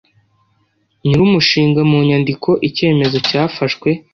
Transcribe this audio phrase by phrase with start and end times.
[1.05, 3.89] nyir umushinga mu nyandiko icyemezo cyafashwe